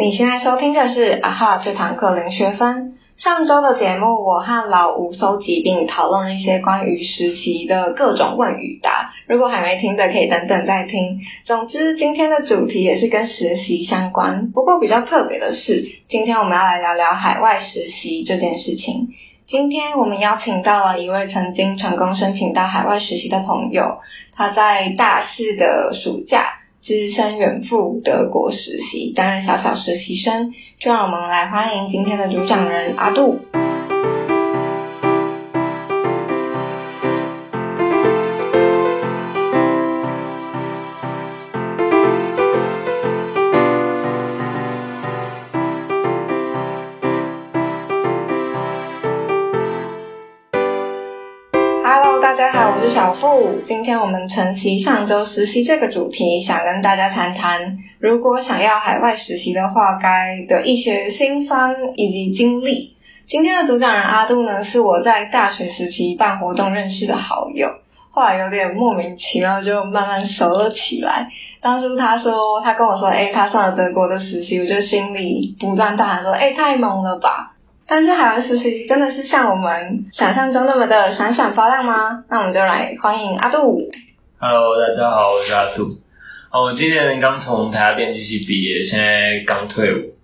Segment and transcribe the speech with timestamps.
[0.00, 2.94] 你现在收听的是啊哈这堂课零学分。
[3.18, 9.12] 上周的节目，我和老吴搜集并讨论了一些关于实习的各种问与答。
[9.28, 11.20] 如果还没听的，可以等等再听。
[11.44, 14.50] 总之，今天的主题也是跟实习相关。
[14.52, 19.10] 不过比较特别的是，今天我们要来聊聊海外实习这件事情。
[19.48, 23.98] 今天我们邀请到了一位曾经成功申请到海外实习的朋友，
[24.34, 26.56] 他在大四的暑假。
[26.82, 28.58] 资深远赴德国实
[28.90, 33.38] 习，担任小小实习生，就让我们来欢迎今天的主讲人阿杜。
[53.70, 62.96] 今天我们晨曦上周实习这个主题，想跟大家谈谈，如果想要海外实习的话，该的一些心酸以及经历。
[63.28, 67.68] 今天的组长人阿杜呢，是我在大学时期办活动认识的好友，
[68.10, 71.28] 后来有点莫名其妙就慢慢熟了起来。
[71.60, 77.52] 当初他说他跟我说，哎，他上了德国的实习，我就心里不断大喊说，哎，太猛了吧！
[77.92, 82.22] 但是海外实习真的是像我们想象中那么的闪闪发亮吗？
[82.30, 83.90] 那我们就来欢迎阿杜。
[84.38, 85.98] Hello，大家好，我是阿杜。
[86.52, 90.14] 哦，我今年刚从台大电机系毕业，现在刚退伍。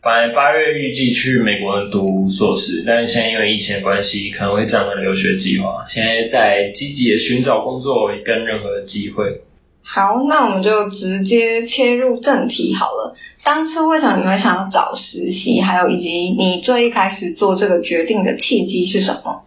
[0.00, 5.86] 本来八月预计去美国读硕士，但是现在因为疫情的关系，可能会暂停留学计划。
[5.90, 9.40] 现在在积极的寻找工作跟任何的机会。
[9.82, 13.16] 好，那我们就直接切入正题好了。
[13.42, 15.62] 当初为什么你会想要找实习？
[15.62, 19.44] 还有以及你最一开始做这个决定的契机是什么？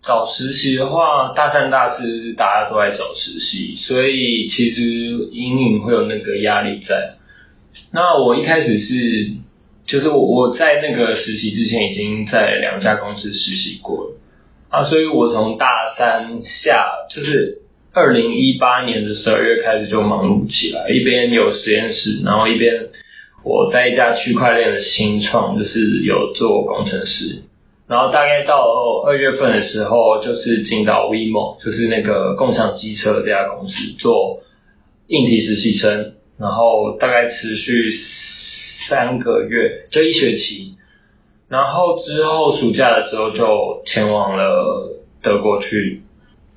[0.00, 4.82] 找实习的话，大三、大四是大家都在找实习，所以其实
[5.32, 7.14] 隐隐会有那个压力在。
[7.92, 9.32] 那我一开始是，
[9.86, 14.16] 就是我我在那个实习之前已经在两家公司实习过了
[14.68, 15.66] 啊，所以我从大
[15.98, 17.63] 三下就是。
[17.94, 22.88] 二零一八年的十二月开始就忙碌起来，一边有实验室，然后一边
[23.44, 27.42] 我在一家区块链的新创，就是有做工程师。
[27.86, 28.64] 然后大概到
[29.06, 34.40] 二月份的时候，就是进到 WeMo，就是那个共享机车这家公司做
[35.06, 37.92] 硬体实习生，然后大概持续
[38.88, 40.74] 三个月，就一学期。
[41.48, 46.00] 然后之后暑假的时候就前往了德国去。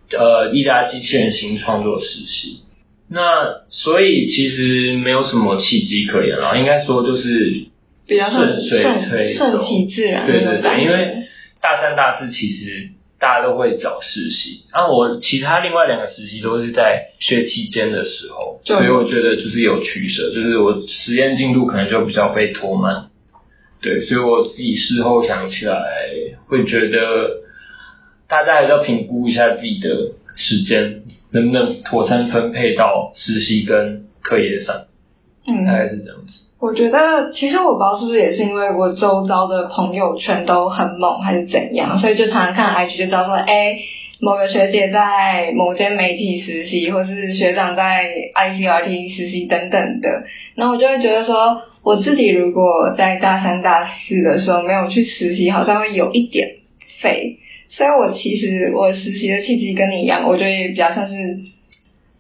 [0.10, 2.62] 呃，一家机器人新创作实习，
[3.10, 7.66] 那所以其实没有什么契机可言了，应该说就是
[8.08, 10.26] 比较顺水推顺其自然。
[10.26, 11.28] 对对对，因为
[11.62, 23.08] 大三、大四其实大家都会找实习，啊，我其他另外两个实习都是在学期间的时候，所以我觉得就是有取舍，就是我实验进度可能就比较被拖慢，
[23.82, 25.84] 对，所以我自己事后想起来
[26.48, 27.46] 会觉得。
[28.30, 29.90] 大家还是要评估一下自己的
[30.36, 31.02] 时间
[31.32, 34.86] 能不能妥善分配到实习跟课业上，
[35.48, 36.46] 嗯，大概是这样子。
[36.60, 43.78] 我觉得其实我不知道是不是也是因为我周遭的朋友圈都很猛还是怎样，所以就常常看 IG 就知道说，哎，
[44.20, 50.24] 某个学姐在某间媒体实习，或是学长在 ICRT 实习等等的，
[50.56, 56.56] 然后我就会觉得说，我自己如果在大三大四的时候没有去实习，好像会有一点
[57.02, 57.38] 废。
[57.70, 61.14] 所以我其实我实习的契机跟你一样，我觉得也比较像是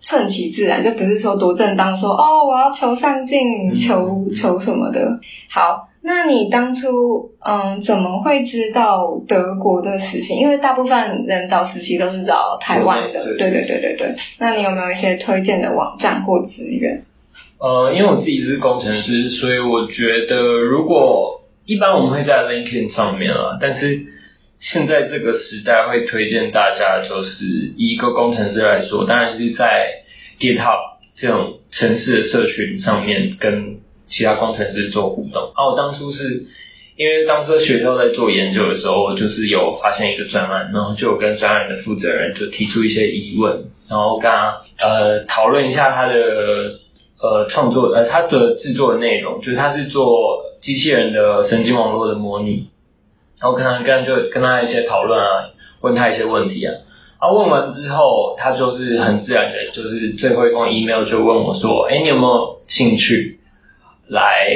[0.01, 3.39] 顺其自然，就不是说多正当说哦我要求上进，
[3.87, 5.19] 求求什么的。
[5.49, 10.35] 好，那你当初嗯怎么会知道德国的实习？
[10.35, 14.15] 因为大部分人找实习都是找台湾的，对对对对对。
[14.39, 17.03] 那你有没有一些推荐的网站或资源？
[17.59, 24.05] 呃，因为我自己是工程师，所以我觉得如果一般我们会在 LinkedIn 上面啊，但是。
[24.59, 27.45] 现在这个时代会推荐大家，就是
[27.77, 30.03] 以一个工程师来说，当然是在
[30.39, 30.79] GitHub
[31.15, 33.77] 这种城市的社群上面跟
[34.09, 35.51] 其他工程师做互动。
[35.53, 36.45] 啊，我当初是
[36.95, 46.15] 因为当初学校在做研究的时候，就是有发现一个专案，然后就跟专案的负责人就提出一些疑问，然后跟他呃讨论一下他的
[47.21, 52.69] 呃创作呃他的制作的内容，就是他是做机器人的神经网络的模拟。
[53.39, 55.49] 然后跟他跟就跟他一些讨论啊，
[55.81, 56.73] 问他一些问题啊，
[57.19, 63.39] 啊问完之后，他就是很自然的，就是最后一封 email 就问我说，哎，你有没有兴趣
[64.07, 64.47] 来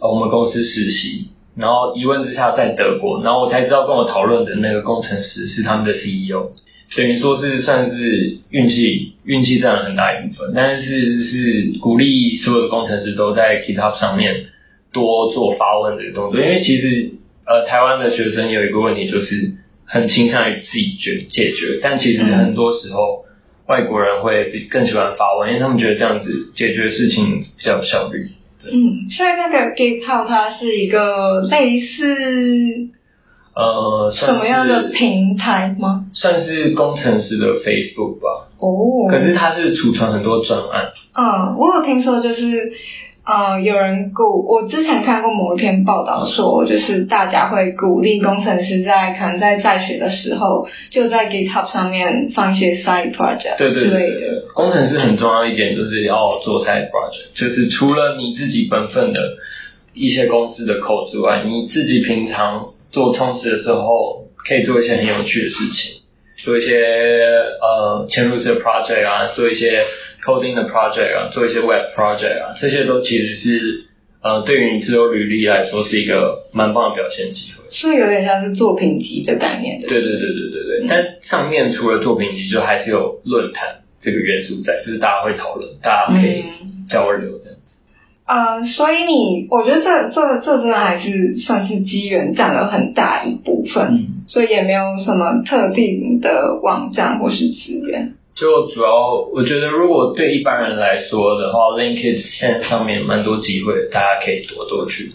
[0.00, 1.30] 我们公司实习？
[1.56, 6.50] 然后一问之下在德国，然后我才知道跟我讨论的那个工程师是他们的 CEO，
[6.94, 14.44] 等于说是算是运气，运气占了很大一部分，但是是鼓励所有的工程师都在 GitHub 上面
[14.92, 17.12] 多做发问的动作，因为其实
[17.46, 19.52] 呃台湾的学生有一个问题就是
[19.84, 23.24] 很倾向于自己解解决，但其实很多时候
[23.68, 28.28] 外国人会比更喜欢发问，因为他们觉得这样子解决事情比较有效率。
[28.64, 32.90] 嗯，所以那个 GitHub 它是一个类似
[33.54, 36.06] 呃，什么样的平台吗？
[36.14, 38.48] 算是工程师的 Facebook 吧。
[38.58, 40.90] 哦，可是它是储存很多专案。
[41.14, 42.72] 嗯，我有听说就是。
[43.26, 54.44] 呃，有人鼓，我之前看过某一篇报道说，就是大家会鼓励工程师在可能在在学的时候，就在 GitHub 上面放一些 side project 对对之类的。
[54.54, 59.20] 工程师很重要一点就是要做 side project，就是除了你自己本分的
[59.92, 66.02] 一些公司的 code 之外，你自己平常做充实的时候，可以做一些很有趣的事情，
[66.44, 66.76] 做一些
[67.60, 69.82] 呃嵌入式的 project 啊，做一些。
[70.24, 73.84] Coding 的 project 啊，做一些 web project 啊，这些都其实是
[74.22, 77.64] 呃，对于你自由履历来说是一个蛮棒的表现机会。
[77.70, 79.80] 所以有点像是作品集的概念。
[79.80, 80.86] 对对对对对对。
[80.88, 86.44] 但上面除了作品集，就还是有论坛这个元素在，就是大家会讨论，大家可以
[86.88, 87.76] 交流这样子。
[88.26, 98.14] 呃，所以你，我觉得这这这真的还是算是机缘占了很大一部分，所以也没有什么特定的网站或是资源。
[98.36, 105.12] 就主要，我觉得如果对一般人来说的话，LinkedIn 现在上面蛮多机会，大家可以多多去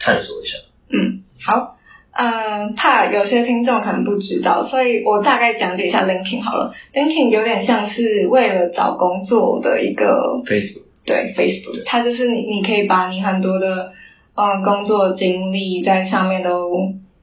[0.00, 0.56] 探索一下。
[0.92, 1.76] 嗯，好，
[2.10, 6.74] 嗯，怕有些听众可能不知道，所以我大概讲解一下 LinkedIn 好了。
[6.92, 13.92] LinkedIn 有点像是为了找工作的一个 Facebook，对 Facebook，它就是你你可以把你很多的
[14.34, 16.72] 嗯工作经历在上面都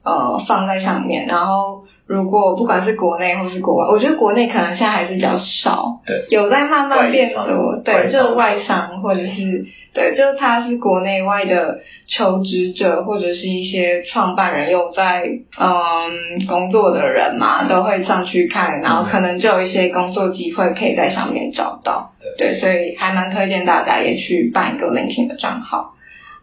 [0.02, 1.84] 呃放在上面，然后。
[2.08, 15.28] 如果不管是国内或是国外，我觉得国内可能现在还是比较少，对，有在慢慢变多，对，就外商或者是对，就是他是国内外的求职者或者是一些创办人有在
[15.58, 25.92] 嗯工作的人嘛，都会上去看，然后可能就有一些工作机会可以在上面找到，对，所以还蛮推荐大家也去办一个 LinkedIn 的账号。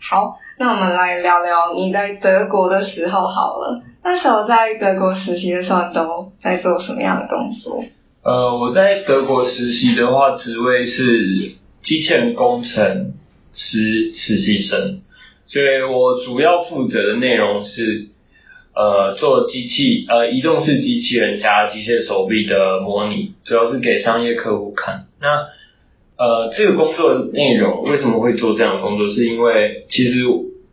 [0.07, 3.81] 好，那我们来聊聊你在德国的时候好了。
[4.03, 7.83] 那时候在德国实习的时候，都在做什么样的工作？
[8.23, 11.51] 呃，我在德国实习的话，职位是
[11.83, 13.13] 机器人工程
[13.53, 15.01] 师实习生，
[15.47, 18.07] 所以我主要负责的内容是
[18.75, 25.05] 呃做机器呃移动式机器人加机械手臂的模拟，主要是给商业客户看。
[25.19, 25.47] 那
[26.17, 29.07] 呃这个工作内容为什么会做这样的工作？
[29.07, 30.19] 是因为其实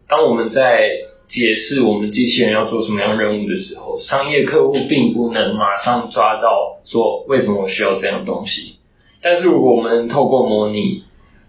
[0.09, 0.89] 当我们在
[1.29, 8.77] 解释我们机器人要做什么样任务的时候，商业客户并不能马上抓到说为什么我需要这样东西。
[9.23, 11.05] 但是如果我们透过模拟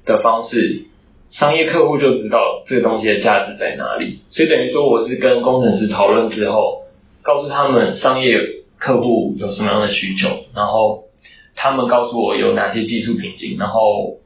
[0.05, 0.85] 的方式，
[1.31, 4.19] 商业客户就知道这个东西的价值在哪里。
[4.29, 6.83] 所以等于说我是跟工程师讨论之后，
[7.23, 8.37] 告诉他们商业
[8.77, 11.02] 客户有什么样的需求，然后
[11.55, 14.19] 他们告诉我有哪些技术瓶颈，然后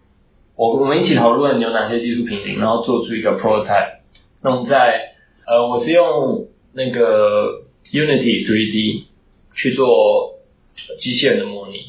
[0.55, 3.99] 我我们一起讨论有哪些技术瓶颈，然后做出一个 prototype，
[4.41, 5.13] 弄在。
[5.49, 7.61] 呃，我是用那个
[7.93, 9.03] Unity 3D
[9.55, 10.33] 去做
[10.99, 11.85] 机器人的模拟，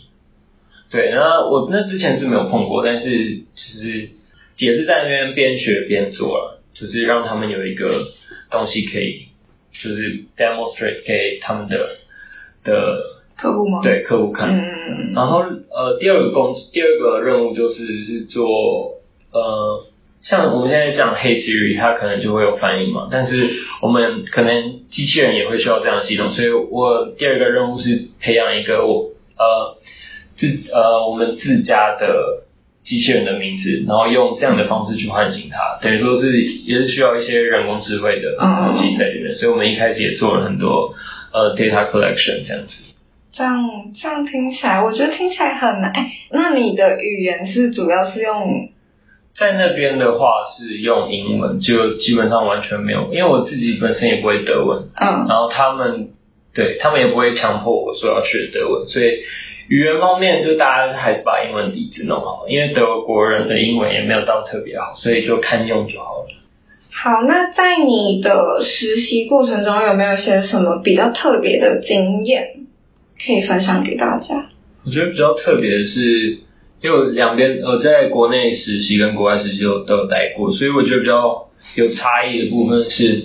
[0.93, 4.11] 对，那我那之前是没有碰过，但是其实
[4.59, 8.07] 也是在那边边学边做了，就是让他们有一个
[8.49, 9.27] 东西可以，
[9.73, 11.97] 就是 demonstrate 给他们的
[12.63, 13.08] 的
[13.39, 13.81] 客户吗？
[13.83, 14.51] 对，客户看。
[14.51, 15.15] 嗯嗯嗯。
[15.15, 18.45] 然后呃，第二个工第二个任务就是是做
[19.33, 19.85] 呃。
[20.21, 23.09] 像我们现在讲 Hey Siri，它可能就会有翻译嘛。
[23.11, 29.79] 但是我们可能机器人也会需要这样的系统，所以我第二个任务是培养一个我呃
[30.37, 32.43] 自呃我们自家的
[32.85, 39.37] 机器人的名字，然后用这样的方式去唤醒它，等于说是也是需要一些人工智慧的东西在里面。
[39.37, 40.93] 所以我们一开始也做了很多
[41.33, 42.88] 呃 data collection 这样子。
[43.39, 45.93] 这样这样听起来，我觉得听起来很难。
[45.93, 48.69] 哎，那你的语言是主要是用？
[49.39, 50.27] 在那边的话
[50.57, 56.09] 是用英文，就基本上完全没有，因为我自己本身也不会德文，嗯，然后他们
[56.53, 59.21] 对他们也不会强迫我说要学德文，所以
[59.69, 66.27] 语言方面就大家还是把英文底子弄好，因为德国人的英文也没有到特别好，所以就看用就好了。
[66.91, 72.57] 好，那在你的实习过程中有没有一些什么比较特别的经验
[73.25, 74.51] 可以分享给大家？
[74.85, 76.39] 我觉得比较特别的是。
[76.81, 83.25] 因为两边呃，在国内实习跟国外实习都都有待过，所以我觉得比较有差异的部分是，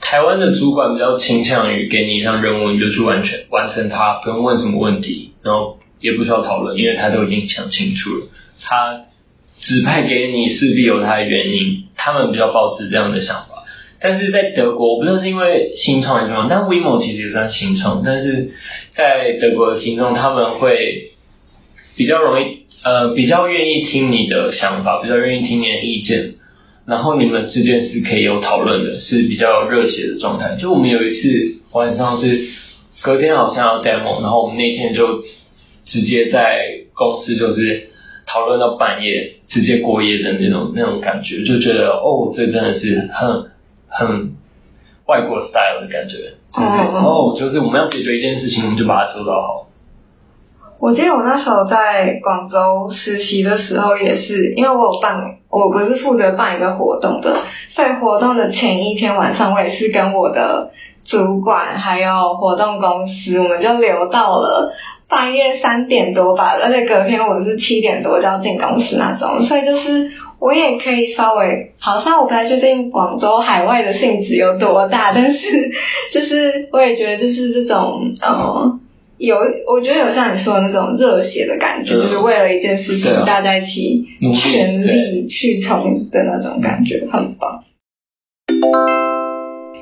[0.00, 8.26] 台湾的主管比较倾向于给你一项任务，你就去完全完成它，不用问什么问题，然后也不需要讨论，因为他都已经想清楚了。
[8.62, 9.02] 他
[9.60, 13.64] 指派给你势必有他的原因，他们比较保持这样的想法。
[14.00, 18.50] 但是在德国，我不知道是因为新创还是什么，但 WeMo 其实也算新创，但是
[18.96, 21.10] 在德国的新创，他们会
[21.96, 26.34] 比较容易，呃，比较愿意听你的想法，比较愿意听你的意见，
[26.86, 30.56] 然后你们之间是可以有讨论的，是比较热血的状态。
[30.60, 32.48] 就我们有一次晚上是
[33.02, 35.20] 隔天好像要 demo，然后我们那天就
[35.84, 37.88] 直接在公司就是
[38.26, 43.52] 讨论到半夜，直接过夜的那种那种感觉，就觉得哦，这真的是很。
[43.96, 44.32] 很
[45.06, 49.66] 外国 style 的感觉，就是哦，就是我们要解决一件事情，我们就把它做到好。
[50.80, 57.36] 我记得我那时候在广州实习的时候，也是因为我有办，我不是负责办一个活动的，
[57.76, 60.70] 在活动的前一天晚上，我也是跟我的
[61.04, 64.72] 主管还有活动公司，我们就留到了
[65.08, 70.10] 半夜三点多吧，而且隔天我是七点多就要进公司那种，所以就是。
[70.44, 75.40] 我也可以稍微，好像我不太确定广州海外的性质有多大，但是
[76.12, 78.78] 就是我也觉得就是这种呃，
[79.16, 84.04] 有我觉得有像你说的那种热血的感觉，就是为了一件事情大家一起
[84.42, 87.64] 全力去冲的那种感觉，很棒。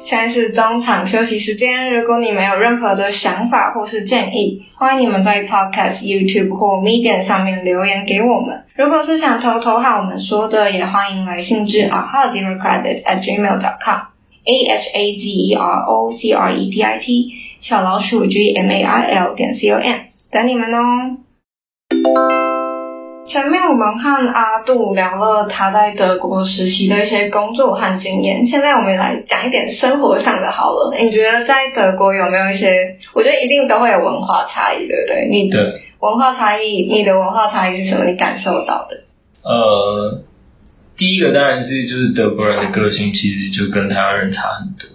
[0.04, 8.64] 现在是中场休息时间，如果你们有任何的想法或是建议，欢迎你们在 Podcast、YouTube 或 Medium 上面留言给我们。
[8.75, 16.12] 如果是想偷偷和我们说的，也欢迎来信至 a h a zero credit at gmail dot com，a h a z e r o
[16.12, 19.78] c r e d i t 小老鼠 g m a i l 点 c o
[19.78, 19.97] m，
[20.30, 22.41] 等你们哦。
[23.25, 30.95] 前面我们和阿杜聊了他在德国实习的一些工作和经验，现在我们来讲一点生活上的好了。
[30.99, 32.99] 你觉得在德国有没有一些？
[33.14, 35.29] 我觉得一定都会有文化差异，对不对？
[35.31, 38.05] 你的文化差异，你的文化差异是什么？
[38.05, 39.05] 你感受到的？
[39.45, 40.23] 呃，
[40.99, 44.91] 第一个当然是就是德国人的个性其实就跟台湾人差很多。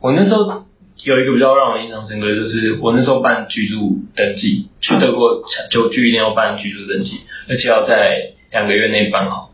[0.00, 0.62] 我那时候。
[1.04, 9.50] 有一个比较让我印象深刻，就是我那时候办居住登记，去德国就就一定要办居住登记，而且要在两个月内办好。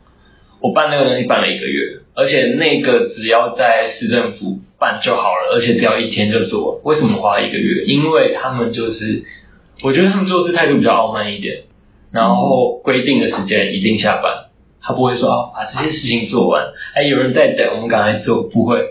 [0.60, 6.80] 我办那个东西办了一个月，而且那个只要在市政府办就好了，而且只要一天就做。
[6.84, 7.82] 为什么花一个月？
[7.84, 9.24] 因为他们就是，
[9.82, 11.62] 我觉得他们做事态度比较傲慢一点，
[12.12, 14.50] 然后规定的时间一定下班，
[14.82, 18.84] 他不会说啊把这些事情做完，哎有人在等，我们赶快做，不会，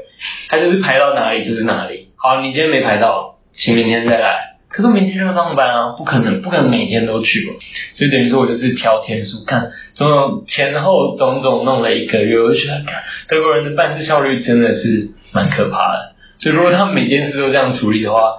[0.49, 1.98] 他就是排到哪里就是哪里。
[2.21, 4.57] 好，你今天没排到，请明天再来。
[4.67, 7.53] 可是我明天要上班啊，不可能，不可能每天都去吧。
[7.95, 16.15] 所以等于说我就是挑天数，看种种前后种种弄了一个月，我就觉得，看德国人的办事效率真的是蛮可怕的。
[16.39, 18.33] 所以如果他们每件事都这样处理的话，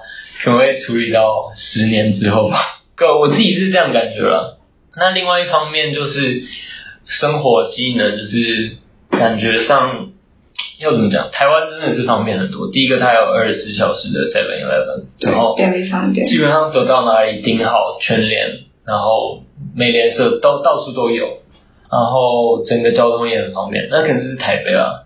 [0.45, 2.59] 可能会处理到十年之后吧。
[2.95, 4.59] 哥，我自己是这样感觉了。
[4.95, 6.43] 那另外一方面就是
[7.07, 8.73] 生活机能，就是
[9.11, 10.10] 感觉上。
[10.81, 11.31] 要怎么讲？
[11.31, 12.71] 台湾真的是方便很多。
[12.73, 19.43] 第一个，它有二十四小时的 Seven Eleven，然后便利商店，基本上走到哪里顶好全联，然后
[19.77, 21.27] 美联社都到处都有，
[21.91, 23.89] 然后整个交通也很方便。
[23.91, 25.05] 那肯定是台北啊，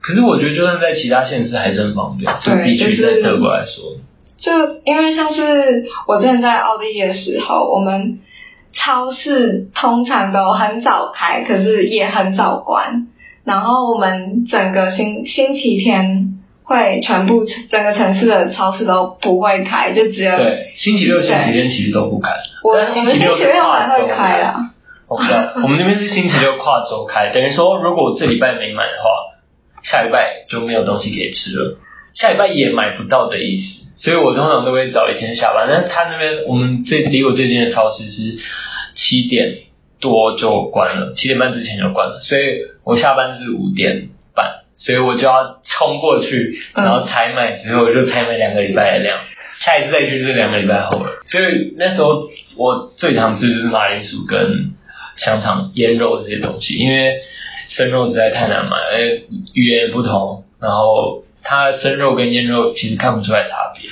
[0.00, 3.96] 可是我觉得就算在其他县市还是很方便，就比起在德国来说。
[4.38, 4.52] 就
[4.86, 8.20] 因为像是我之前在奥地利的时候，我们
[8.72, 13.08] 超市通常都很早开，可是也很早关。
[13.44, 22.30] 然后我们整个星星期天会全部整个城市的超市都不会开，就只有对星期六、星期天其实都不开。
[22.62, 24.74] 我们星期六还会开啦。
[25.08, 25.16] 我
[25.62, 29.08] 我们那边是星期六跨周开，等于说如果这礼拜没买的话，
[29.82, 31.78] 下礼拜就没有东西可以吃了，
[32.14, 33.86] 下礼拜也买不到的意思。
[33.96, 38.38] 所以我通常都会早一天下班，但是他那边我们最离我最近的超市是
[38.94, 39.60] 七点。
[40.00, 49.20] 多就关了，七点半之前就关了，所以我下班是五点半，所以我就要冲过去，然后采买之后就采买两个礼拜的量，
[49.60, 51.20] 下一次再去就是两个礼拜后了。
[51.26, 54.72] 所以那时候我最常吃就是马铃薯跟
[55.18, 57.20] 香肠、腌肉这些东西，因为
[57.68, 59.22] 生肉实在太难买，而
[59.54, 63.88] 语言不同，然后它生肉跟腌肉其实看不出来差别，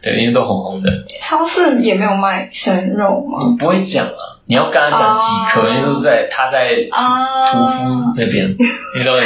[0.00, 0.90] 对，因为都红红的。
[1.28, 3.54] 超市也没有卖生肉吗？
[3.58, 4.39] 不会讲啊。
[4.50, 5.22] 你要跟他讲几
[5.54, 8.50] 颗，因为都在他在屠夫那边，
[8.96, 9.22] 你知道吗？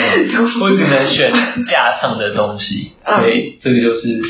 [0.61, 1.33] 我只能选
[1.66, 4.21] 架上的东西，所以这个就是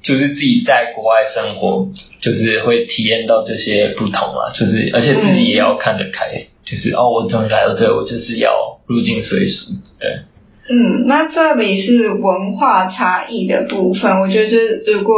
[0.00, 1.88] 就是自己在国外生活，
[2.20, 10.20] 就是会体验到这些不同啊，就是而且自己也要看得开，就是哦，我终于来到这，我就是要入境随俗，对。
[10.70, 15.16] 嗯，那这里是文化差异的部分，我觉得就是如果。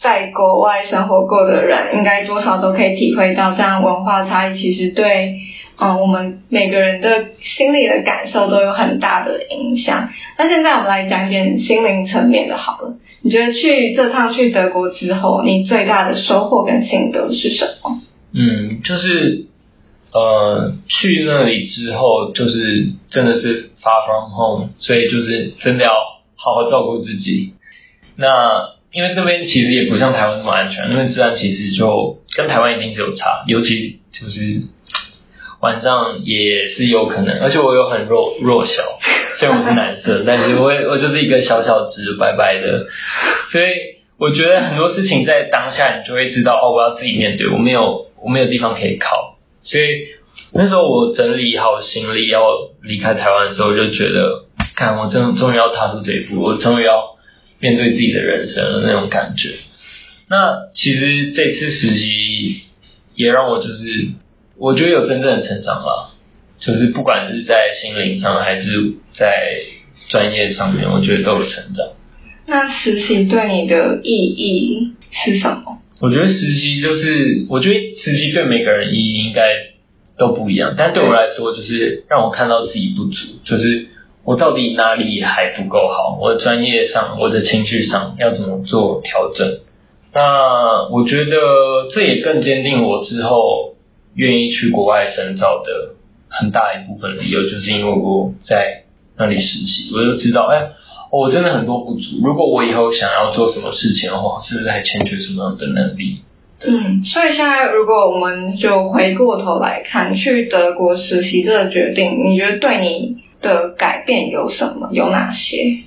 [0.00, 5.36] 在国外生活过的人，应该多少都可以体会到，这样文化差异其实对
[5.80, 7.08] 嗯，我们每个人的
[7.40, 10.08] 心理的感受都有很大的影响。
[10.36, 12.96] 那现在我们来讲点心灵层面的好了。
[13.22, 18.00] 你觉得去这趟去德国之后，你最大的收获跟心得是什么？
[18.32, 19.46] 嗯，就是
[20.12, 25.92] 呃，去那里之后，就是真的是 far from home，所以就是真的要
[26.36, 27.54] 好好照顾自己。
[28.16, 34.62] 那因为那边其实也不像台湾那么安全，因为治安其实就跟台湾一定是有差，尤其就是
[35.60, 38.72] 晚上也是有可能，而且我又很弱弱小，
[39.38, 42.86] 虽然我是男生， 但是我我就是一个小小只白白的，
[43.52, 43.64] 所以
[44.18, 49.84] 我觉得很多事情在当下你就会知道哦，我要自己面对，我没有我没有地方可以靠，所以
[50.52, 52.40] 那时候我整理好行李要
[52.82, 57.17] 离开台湾的时候，就觉得，看我终终于要踏出这一步，我终于要
[57.60, 59.54] 面对自己的人生的那种感觉。
[60.28, 62.62] 那其实这次实习
[63.14, 64.08] 也让我就是。
[64.60, 66.10] 我觉得有真正的成长了，
[66.58, 69.60] 就是不管是在心灵上还是在
[70.08, 71.86] 专业上面，我觉得都有成长。
[72.44, 75.78] 那实习对你的意义是什么？
[76.00, 79.42] 我觉得实习就是，我觉得实习对每个人意义应该
[80.18, 83.86] 都不一样，但对我来说，就是让我看到自己不足，就是
[84.28, 89.60] 我到底哪里还不够好，我的专业上，我的情绪上要怎么做调整。
[90.12, 93.74] 那我觉得这也更坚定我之后。
[94.14, 95.94] 愿意去国外深造的
[96.28, 98.82] 很大一部分理由，就是因为我在
[99.16, 100.72] 那里实习，我就知道，哎，
[101.12, 102.18] 我真的很多不足。
[102.24, 106.16] 如果我以后想要做什么事情的话，是不是还欠缺什么样的能力？
[106.66, 114.88] 嗯，所以现在如果我们就回过头来看，去德国实习这个决定，你觉得对你的改变有什么？
[114.92, 115.78] 有哪些？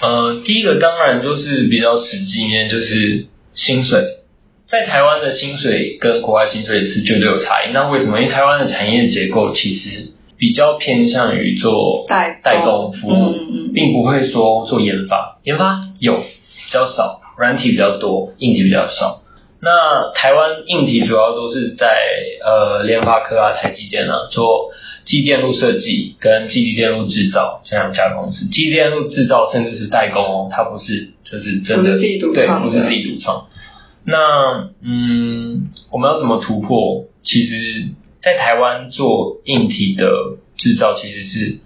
[0.00, 4.14] 呃，第一个当然就是比较实际面，就是薪水。
[4.66, 7.72] 在台湾的薪水跟国外薪水是绝对有差异。
[7.72, 8.20] 那为什么？
[8.20, 13.34] 因为台湾的产业结构其实比较偏向于做代代工服务，
[13.74, 15.38] 并不会说做研发。
[15.42, 19.22] 研发有比较少，软体比较多，硬体比较少。
[19.60, 21.86] 那台湾硬体主要都是在
[22.44, 24.70] 呃联发科啊、台积电啊做
[25.08, 28.46] 机电路设计跟基地电路制造这两家公司。
[28.50, 31.98] 基电路制造甚至是代工哦，它不是就是真的
[32.34, 33.46] 对，不是自己独创。
[34.04, 37.06] 那嗯，我们要怎么突破？
[37.22, 37.88] 其实，
[38.22, 40.10] 在台湾做硬体的
[40.58, 41.58] 制造，其实是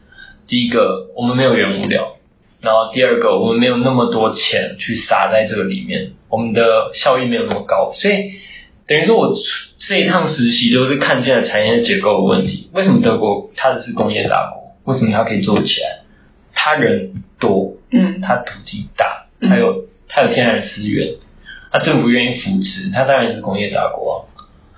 [0.47, 2.19] 第一个，我们没有原物料；
[2.61, 7.93] 然后第二个，我们没有那么多钱去撒在这个里面，我们的效益没有那么高。
[7.95, 8.15] 所以，
[8.93, 9.35] 等于说我
[9.79, 12.69] 这一趟实习就是看见了产业结构的问题。
[12.75, 14.93] 为什么德国它的是工业大国？
[14.93, 16.03] 为什么它可以做起来？
[16.53, 21.15] 它人多，嗯，它土地大，还有它有天然资源。
[21.71, 24.29] 它政府愿意扶持，它当然是工业大国。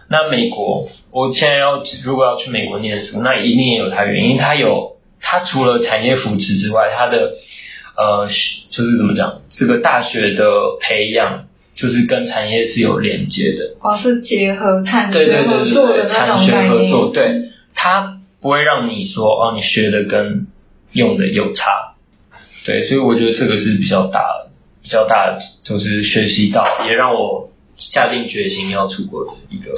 [0.08, 4.38] 那美国，我现在要如果要去美国念书，那一定也有它原因。
[4.38, 7.34] 它有它除了产业扶持之外，它的
[7.96, 8.28] 呃
[8.70, 13.74] 就是怎么讲，这个大学的培养就是跟产业是有连接的。
[13.80, 20.46] 哦，是结合产对对对对对，产学合作，对，它不会让你说哦，你学的跟
[20.92, 21.94] 用的有差。
[22.64, 24.50] 对，所以我觉得这个是比较大的。
[24.82, 29.70] 比较大的就是学习到，也让我下定决心要出国的一个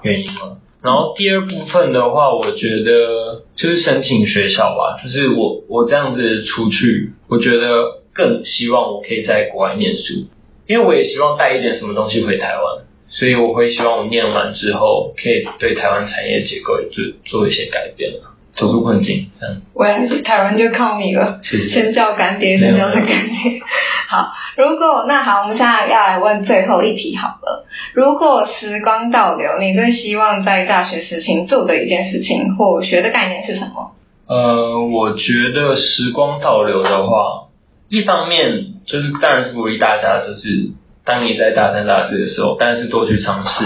[0.00, 0.56] 原因嘛。
[0.82, 10.24] 然后第二部分的话，我觉得就是申请学校吧，就是我我这样子出去，我觉得更希望我可以在国外念书，
[10.66, 18.12] 因为我也希望带一点什么东西回台湾，所以我会希望我念完之后，可以对台湾产业结构做做一些改变
[18.54, 19.30] 走出困境。
[19.40, 23.60] 嗯，我也是，台湾就靠你了，先叫干爹，先叫他干爹。
[24.08, 24.32] 好。
[24.56, 27.66] 如果那好，我们现在要来问最后一题好了。
[27.92, 33.90] 如果时光倒流，你最希望在大学时期做的一件事情或学的概念是什么？
[34.28, 37.48] 呃，我觉得时光倒流的话，
[37.88, 40.70] 一方面就是当然是鼓励大家，就是
[41.04, 43.64] 当你在大三、大四的时候，但是多去尝试。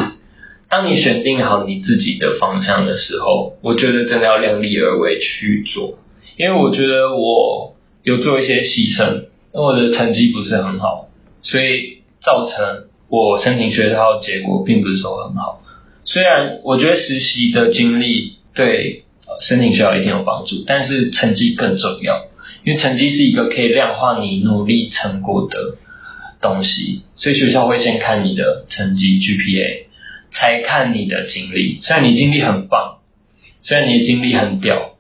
[0.71, 5.99] 当你选定好你自己的方向的时候，我觉得真的要量力而为去做，
[6.37, 9.25] 因为我觉得我有做一些牺牲。
[9.51, 11.09] 我的成绩不是很好，
[11.43, 15.63] 所以造成我申请学校结果并不是说很好。
[16.05, 19.05] 虽然我觉得实习的经历对
[19.41, 22.27] 申请学校一定有帮助，但是成绩更重要，
[22.69, 25.79] 因为成绩是一个可以量化你努力成果的
[26.43, 27.01] 东西。
[27.15, 29.87] 所以学校会先看你的成绩 GPA，
[30.33, 31.79] 才看你的经历。
[31.81, 32.99] 虽然你经历很棒，
[33.63, 34.97] 虽然你的经历很屌，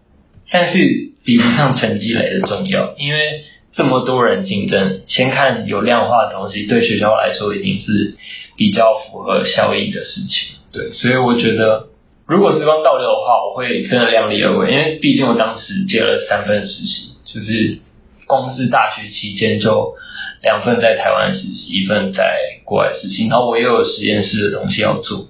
[0.50, 0.78] 但是
[1.26, 3.44] 比不上成绩来的重要，因为。
[3.74, 8.16] 这么多人竞争，先看有量化的东西，对学校来说一定是
[8.56, 10.56] 比较符合效益的事情。
[10.72, 11.86] 对，所以我觉得，
[12.26, 17.78] 如果时光倒流的话，我会真的量力而为，因为毕竟我当时接了三份实习，就是
[18.26, 19.94] 光是大学期间就
[20.42, 22.24] 两份在台湾实习，一份在
[22.64, 25.28] 国外实习，然后我又有实验室的东西要做，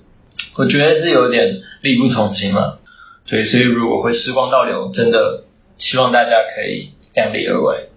[0.57, 2.81] 我觉得是有点力不从心了。
[3.27, 5.45] 对，所以如果会时光倒流，真的
[5.77, 7.89] 希望大家可以量力而为。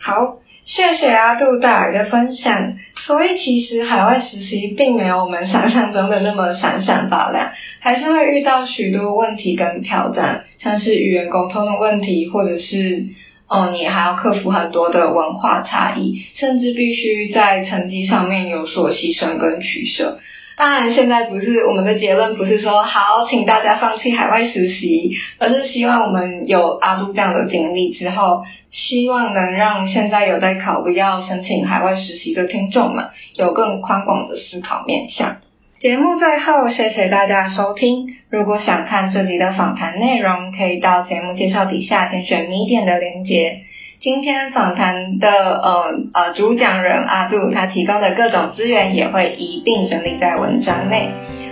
[0.00, 2.74] 好，谢谢阿杜带来的分享。
[3.04, 13.06] 所以其实海外实习并没有我们想象中的那么闪闪发亮，还是会遇到许多问题跟挑战，像是语言沟通的问题，或者是
[13.48, 20.20] 哦你还要克服很多的文化差异，甚至必须在成绩上面有所牺牲跟取舍。
[20.62, 35.38] 当然，现在不是我们的结论，不是说好，请大家放弃海外实习，而是希望我们有阿杜这样的经历之后，希望能让现在有在考虑要申请海外实习的听众们有更宽广的思考面向。
[35.80, 38.14] 节目最后，谢谢大家收听。
[38.30, 43.62] 如果想看这集的访谈内容，可以到节目介绍底下点选米点的连接。
[44.02, 51.08] 今天访谈的呃呃主讲人阿杜，他提供的各种资源也会一并整理在文章内。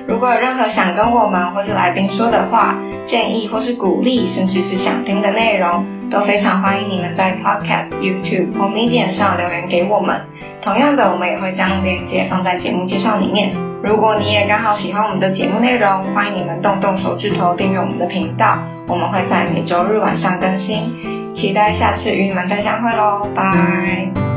[0.09, 10.21] 如果有任何想跟我们或是来宾说的话、建议或是鼓励，甚至是想听的内容，都非常欢迎你们在 Podcast、YouTube 或 Medium 上留言给我们。
[10.61, 13.70] 同样的，我们也会将链接放在节目介绍里面。
[13.83, 21.35] 如果你也刚好喜欢我们的节目内容，欢迎你们动动手指头订阅我们的频道，我们会在每周日晚上更新。
[21.35, 23.43] 期待下次与你们再相会喽，拜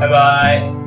[0.00, 0.83] 拜拜。